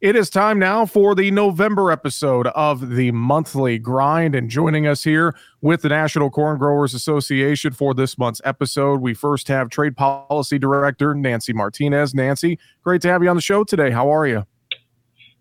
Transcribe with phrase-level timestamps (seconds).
[0.00, 4.36] It is time now for the November episode of the monthly grind.
[4.36, 9.12] And joining us here with the National Corn Growers Association for this month's episode, we
[9.12, 12.14] first have Trade Policy Director Nancy Martinez.
[12.14, 13.90] Nancy, great to have you on the show today.
[13.90, 14.46] How are you?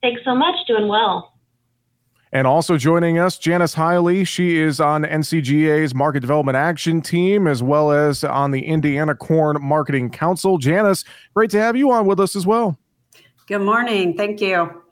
[0.02, 0.56] Thanks so much.
[0.68, 1.36] Doing well.
[2.32, 4.24] And also joining us, Janis Highley.
[4.24, 9.58] She is on NCGA's Market Development Action Team as well as on the Indiana Corn
[9.62, 10.58] Marketing Council.
[10.58, 11.06] Janis,
[11.36, 12.80] great to have you on with us as well.
[13.48, 14.18] Good morning.
[14.18, 14.84] Thank you.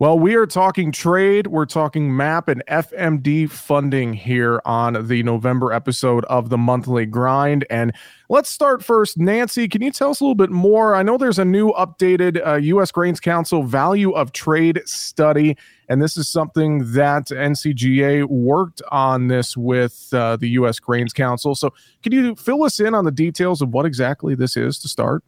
[0.00, 1.46] Well, we are talking trade.
[1.46, 7.64] We're talking MAP and FMD funding here on the November episode of the monthly grind.
[7.70, 7.92] And
[8.28, 9.16] let's start first.
[9.16, 10.96] Nancy, can you tell us a little bit more?
[10.96, 12.90] I know there's a new updated uh, U.S.
[12.90, 15.56] Grains Council value of trade study,
[15.88, 20.80] and this is something that NCGA worked on this with uh, the U.S.
[20.80, 21.54] Grains Council.
[21.54, 21.72] So,
[22.02, 25.22] can you fill us in on the details of what exactly this is to start?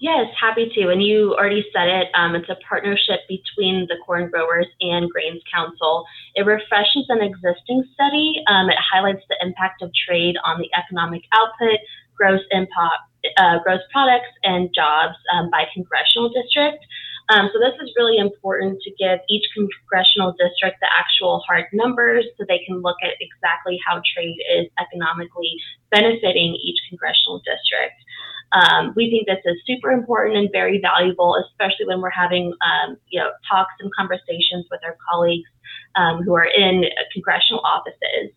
[0.00, 0.88] Yes, happy to.
[0.88, 2.08] And you already said it.
[2.14, 6.06] Um, it's a partnership between the corn growers and Grains Council.
[6.34, 8.40] It refreshes an existing study.
[8.48, 11.84] Um, it highlights the impact of trade on the economic output,
[12.16, 13.04] gross impact,
[13.36, 16.80] uh, gross products, and jobs um, by congressional district.
[17.28, 22.24] Um, so this is really important to give each congressional district the actual hard numbers
[22.36, 25.60] so they can look at exactly how trade is economically
[25.92, 28.00] benefiting each congressional district.
[28.52, 32.96] Um, we think this is super important and very valuable, especially when we're having um,
[33.08, 35.48] you know talks and conversations with our colleagues
[35.96, 38.30] um, who are in congressional offices.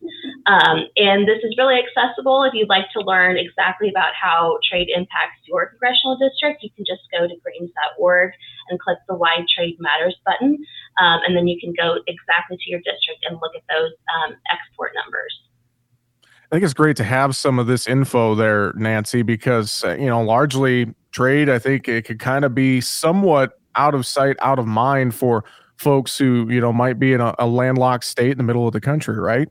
[0.46, 2.42] Um, and this is really accessible.
[2.44, 6.84] If you'd like to learn exactly about how trade impacts your congressional district, you can
[6.84, 8.32] just go to grains.org
[8.68, 10.58] and click the Why Trade Matters button,
[11.00, 14.36] um, and then you can go exactly to your district and look at those um,
[14.50, 15.34] export numbers.
[16.50, 20.06] I think it's great to have some of this info there, Nancy, because uh, you
[20.06, 21.48] know, largely trade.
[21.48, 25.44] I think it could kind of be somewhat out of sight, out of mind for
[25.76, 28.72] folks who you know might be in a, a landlocked state in the middle of
[28.72, 29.48] the country, right?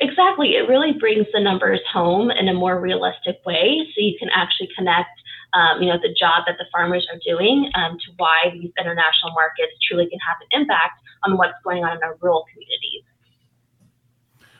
[0.00, 0.56] Exactly.
[0.56, 4.68] It really brings the numbers home in a more realistic way, so you can actually
[4.76, 5.10] connect
[5.56, 9.32] um, you know, the job that the farmers are doing um, to why these international
[9.32, 12.95] markets truly can have an impact on what's going on in our rural communities.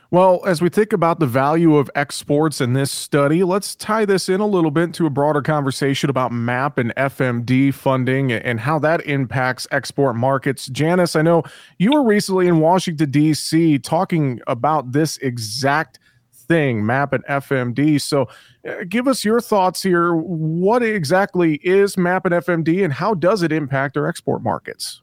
[0.09, 4.29] Well, as we think about the value of exports in this study, let's tie this
[4.29, 8.79] in a little bit to a broader conversation about MAP and FMD funding and how
[8.79, 10.67] that impacts export markets.
[10.67, 11.43] Janis, I know
[11.77, 15.99] you were recently in Washington, D.C., talking about this exact
[16.31, 17.99] thing, MAP and FMD.
[17.99, 18.29] So,
[18.65, 20.15] uh, give us your thoughts here.
[20.15, 25.01] What exactly is MAP and FMD, and how does it impact our export markets?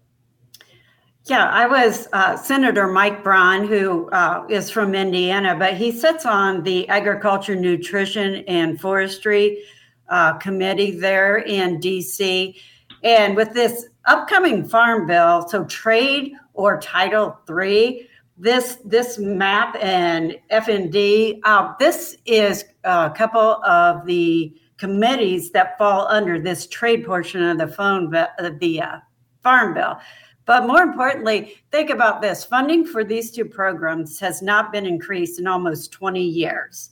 [1.27, 6.27] Yeah, I was uh, Senator Mike Braun, who uh, is from Indiana, but he sits
[6.27, 9.65] on the Agriculture, Nutrition, and Forestry
[10.11, 12.61] uh, Committee there in DC.
[13.03, 18.07] And with this upcoming farm bill, so trade or Title III,
[18.37, 26.07] this this map and FMD, uh, this is a couple of the committees that fall
[26.09, 28.99] under this trade portion of the phone the uh,
[29.43, 29.99] farm bill.
[30.47, 35.39] But more importantly, think about this funding for these two programs has not been increased
[35.39, 36.91] in almost 20 years.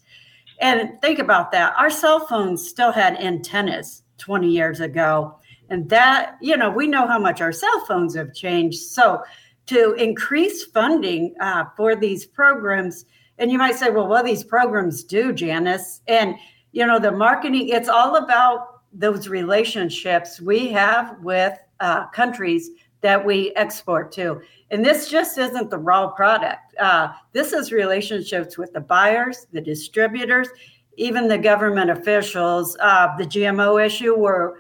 [0.61, 1.75] And think about that.
[1.77, 5.39] Our cell phones still had antennas 20 years ago.
[5.69, 8.81] And that, you know, we know how much our cell phones have changed.
[8.81, 9.23] So
[9.67, 13.05] to increase funding uh, for these programs,
[13.39, 16.01] and you might say, well, what these programs do, Janis?
[16.07, 16.37] And,
[16.73, 22.71] you know, the marketing, it's all about those relationships we have with uh, countries
[23.03, 24.41] that we export to.
[24.71, 26.75] And this just isn't the raw product.
[26.79, 30.49] Uh, this is relationships with the buyers, the distributors,
[30.97, 32.77] even the government officials.
[32.81, 34.55] Uh, the GMO issue, where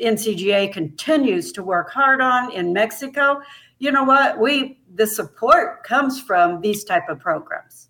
[0.00, 3.40] NCGA continues to work hard on in Mexico.
[3.78, 4.38] You know what?
[4.38, 7.88] We the support comes from these type of programs.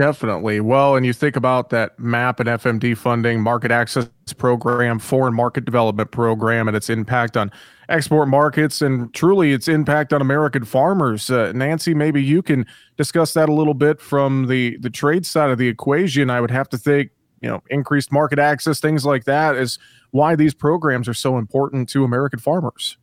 [0.00, 0.60] Definitely.
[0.60, 5.66] Well, and you think about that MAP and FMD funding, market access program, foreign market
[5.66, 7.52] development program, and its impact on
[7.90, 11.28] export markets and truly its impact on American farmers.
[11.28, 12.64] Uh, Nancy, maybe you can
[12.96, 16.30] discuss that a little bit from the the trade side of the equation.
[16.30, 17.10] I would have to think,
[17.42, 19.78] you know, increased market access, things like that, is
[20.12, 22.96] why these programs are so important to American farmers.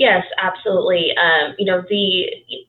[0.00, 1.12] Yes, absolutely.
[1.20, 2.24] Um, you know, the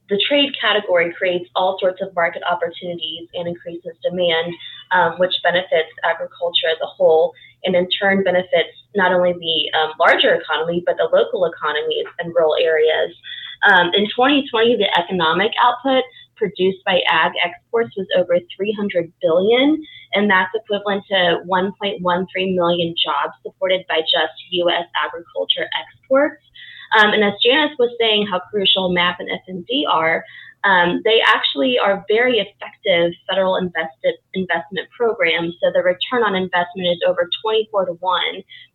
[0.10, 4.52] the trade category creates all sorts of market opportunities and increases demand,
[4.92, 7.32] um, which benefits agriculture as a whole,
[7.64, 12.36] and in turn benefits not only the um, larger economy but the local economies and
[12.36, 13.16] rural areas.
[13.64, 16.04] Um, in 2020, the economic output
[16.36, 19.82] produced by ag exports was over 300 billion,
[20.12, 22.04] and that's equivalent to 1.13
[22.60, 24.36] million jobs supported by just
[24.68, 24.84] U.S.
[25.00, 26.44] agriculture exports.
[26.98, 30.24] Um, and as Janis was saying, how crucial MAP and FMD are,
[30.64, 35.56] um, they actually are very effective federal invested investment programs.
[35.62, 38.22] So the return on investment is over 24 to 1.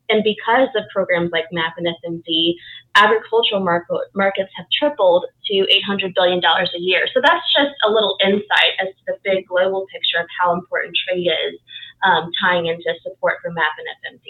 [0.08, 2.54] And because of programs like MAP and FMD,
[2.94, 7.06] agricultural market, markets have tripled to $800 billion a year.
[7.12, 10.96] So that's just a little insight as to the big global picture of how important
[11.06, 11.60] trade is
[12.04, 14.26] um, tying into support for MAP and FMD.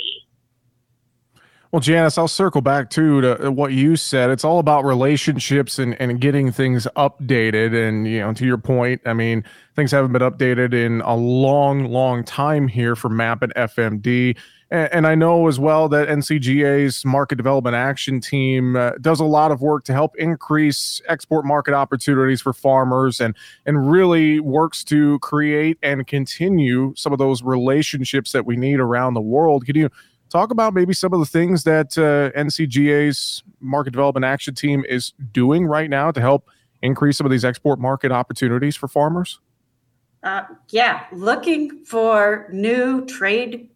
[1.77, 4.31] Well, Janis, I'll circle back too to what you said.
[4.31, 7.75] It's all about relationships and, and getting things updated.
[7.77, 9.45] And, you know, to your point, I mean,
[9.75, 14.39] things haven't been updated in a long, long time here for MAP and FMD.
[14.71, 19.27] And, and I know as well that NCGA's Market Development Action Team uh, does a
[19.27, 23.37] lot of work to help increase export market opportunities for farmers and,
[23.67, 29.13] and really works to create and continue some of those relationships that we need around
[29.13, 29.67] the world.
[29.67, 29.91] Can you?
[30.31, 35.13] Talk about maybe some of the things that uh, NCGA's Market Development Action Team is
[35.33, 36.51] doing right now to help
[36.83, 39.41] increase some of these export market opportunities for farmers?
[40.23, 43.71] Uh, yeah, looking for new trade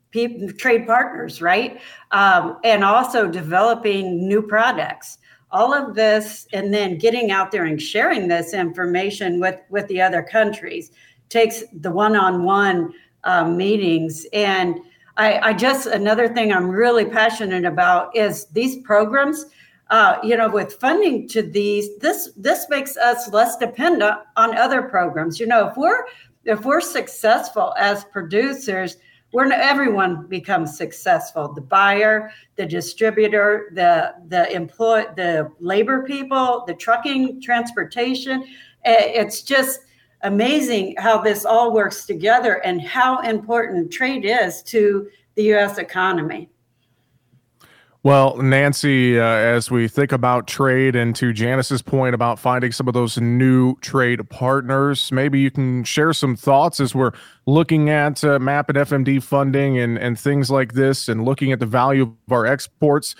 [0.58, 1.81] trade partners, right?
[2.11, 5.19] Um, and also developing new products.
[5.52, 10.00] All of this, and then getting out there and sharing this information with with the
[10.00, 10.91] other countries
[11.29, 12.93] takes the one-on-one
[13.25, 14.81] uh, meetings and
[15.21, 19.45] I, I just another thing I'm really passionate about is these programs.
[19.91, 24.83] Uh, you know, with funding to these, this this makes us less dependent on other
[24.83, 25.39] programs.
[25.39, 26.05] You know, if we're
[26.47, 28.97] if we're successful as producers,
[29.33, 31.53] we're everyone becomes successful.
[31.53, 38.47] The buyer, the distributor, the the employ, the labor people, the trucking, transportation.
[38.85, 39.81] It's just
[40.23, 45.79] amazing how this all works together and how important trade is to the U.S.
[45.79, 46.51] economy.
[48.03, 52.89] Well, Nancy, uh, as we think about trade and to Janis's point about finding some
[52.89, 57.13] of those new trade partners, maybe you can share some thoughts as we're
[57.45, 61.61] looking at uh, MAP and FMD funding and, and things like this and looking at
[61.61, 63.15] the value of our exports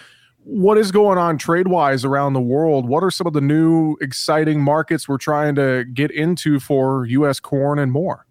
[0.45, 2.89] what is going on trade wise around the world?
[2.89, 7.41] What are some of the new exciting markets we're trying to get into for U.S.
[7.41, 8.27] corn and more?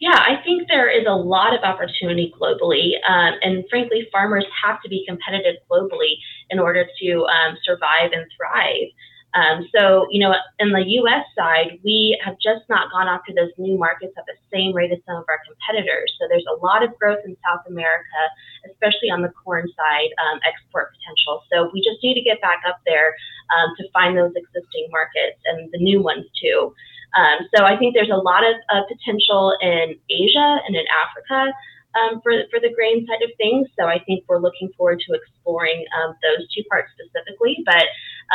[0.00, 2.94] Yeah, I think there is a lot of opportunity globally.
[3.08, 6.14] Um, and frankly, farmers have to be competitive globally
[6.50, 8.88] in order to um, survive and thrive.
[9.34, 11.24] Um, so, you know, in the U.S.
[11.36, 14.98] side, we have just not gone after those new markets at the same rate as
[15.06, 16.12] some of our competitors.
[16.20, 18.20] So there's a lot of growth in South America,
[18.68, 21.40] especially on the corn side, um, export potential.
[21.48, 23.16] So we just need to get back up there
[23.56, 26.74] um, to find those existing markets and the new ones too.
[27.16, 31.52] Um, so I think there's a lot of uh, potential in Asia and in Africa
[31.94, 33.68] um, for, for the grain side of things.
[33.78, 37.58] So I think we're looking forward to exploring um, those two parts specifically.
[37.64, 37.86] But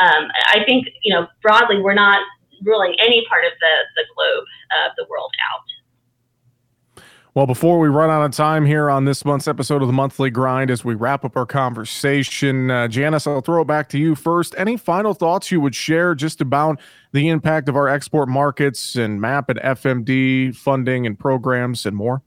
[0.02, 2.20] um, I think, you know, broadly, we're not
[2.62, 4.44] ruling any part of the, the globe
[4.86, 5.62] of the world out.
[7.34, 10.28] Well, before we run out of time here on this month's episode of the Monthly
[10.28, 14.16] Grind, as we wrap up our conversation, uh, Janis, I'll throw it back to you
[14.16, 14.56] first.
[14.58, 16.80] Any final thoughts you would share just about
[17.12, 22.22] the impact of our export markets and MAP and FMD funding and programs and more?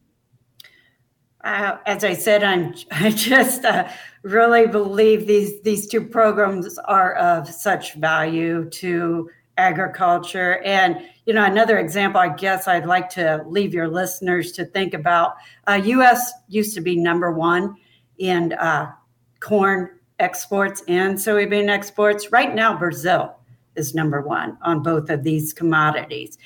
[1.43, 3.87] Uh, as I said, I'm, I just uh,
[4.23, 10.61] really believe these these two programs are of such value to agriculture.
[10.63, 14.93] And you know, another example, I guess I'd like to leave your listeners to think
[14.93, 15.35] about.
[15.67, 16.31] Uh, U.S.
[16.47, 17.75] used to be number one
[18.17, 18.91] in uh,
[19.39, 22.31] corn exports and soybean exports.
[22.31, 23.35] Right now, Brazil
[23.75, 26.37] is number one on both of these commodities.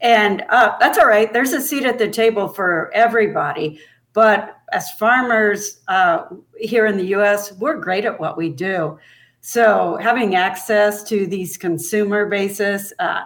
[0.00, 1.32] And uh, that's all right.
[1.32, 3.80] There's a seat at the table for everybody.
[4.12, 6.24] But as farmers uh,
[6.58, 8.98] here in the US, we're great at what we do.
[9.40, 13.22] So having access to these consumer bases, uh,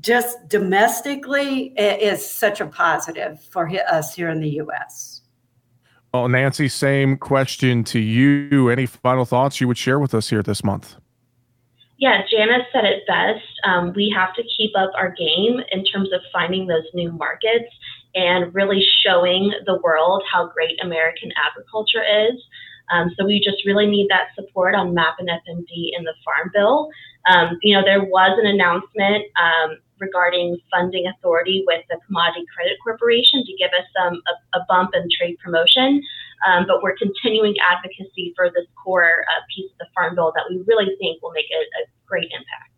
[0.00, 5.22] just domestically, is such a positive for us here in the US.
[6.14, 8.70] Well, Nancy, same question to you.
[8.70, 10.96] Any final thoughts you would share with us here this month?
[11.98, 13.44] Yeah, Janis said it best.
[13.64, 17.72] Um, we have to keep up our game in terms of finding those new markets
[18.16, 22.42] and really showing the world how great American agriculture is.
[22.90, 26.50] Um, so we just really need that support on MAP and FMD in the Farm
[26.54, 26.88] Bill.
[27.28, 32.78] Um, you know, there was an announcement um, regarding funding authority with the Commodity Credit
[32.82, 36.00] Corporation to give us some a, a bump in trade promotion.
[36.46, 40.44] Um, but we're continuing advocacy for this core uh, piece of the Farm Bill that
[40.48, 42.75] we really think will make a, a great impact.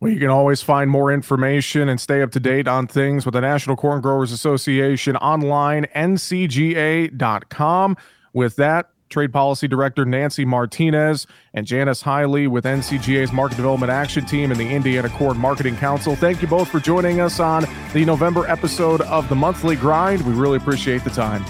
[0.00, 3.32] Well, you can always find more information and stay up to date on things with
[3.32, 7.96] the National Corn Growers Association online, ncga.com.
[8.34, 14.26] With that, Trade Policy Director Nancy Martinez and Janis Highley with NCGA's Market Development Action
[14.26, 16.16] Team and the Indiana Corn Marketing Council.
[16.16, 20.26] Thank you both for joining us on the November episode of the Monthly Grind.
[20.26, 21.44] We really appreciate the time.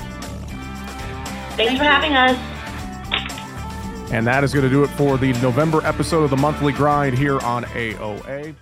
[1.56, 2.55] Thanks for having us.
[4.12, 7.18] And that is going to do it for the November episode of the Monthly Grind
[7.18, 8.54] here on AOA.